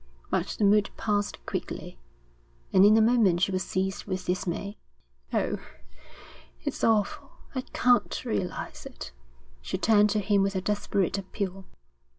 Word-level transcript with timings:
But 0.31 0.55
the 0.57 0.63
mood 0.65 0.89
passed 0.97 1.45
quickly, 1.45 1.99
and 2.73 2.83
in 2.83 2.97
a 2.97 3.01
moment 3.01 3.39
she 3.43 3.51
was 3.51 3.61
seized 3.61 4.05
with 4.05 4.25
dismay. 4.25 4.79
'Oh, 5.31 5.59
it's 6.63 6.83
awful. 6.83 7.33
I 7.53 7.61
can't 7.71 8.25
realise 8.25 8.87
it.' 8.87 9.11
She 9.61 9.77
turned 9.77 10.09
to 10.09 10.19
him 10.19 10.41
with 10.41 10.55
a 10.55 10.61
desperate 10.61 11.19
appeal. 11.19 11.65